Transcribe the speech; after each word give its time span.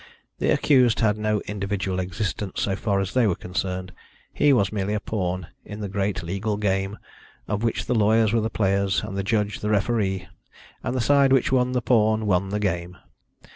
The 0.39 0.49
accused 0.49 1.01
had 1.01 1.15
no 1.19 1.41
individual 1.41 1.99
existence 1.99 2.61
so 2.63 2.75
far 2.75 2.99
as 3.01 3.13
they 3.13 3.27
were 3.27 3.35
concerned: 3.35 3.91
he 4.33 4.51
was 4.51 4.71
merely 4.73 4.95
a 4.95 4.99
pawn 4.99 5.49
in 5.63 5.79
the 5.79 5.87
great 5.87 6.23
legal 6.23 6.57
game, 6.57 6.97
of 7.47 7.61
which 7.61 7.85
the 7.85 7.93
lawyers 7.93 8.33
were 8.33 8.41
the 8.41 8.49
players 8.49 9.03
and 9.03 9.15
the 9.15 9.21
judge 9.21 9.59
the 9.59 9.69
referee, 9.69 10.27
and 10.81 10.95
the 10.95 11.01
side 11.01 11.31
which 11.31 11.51
won 11.51 11.73
the 11.73 11.83
pawn 11.83 12.25
won 12.25 12.49
the 12.49 12.59
game. 12.59 12.97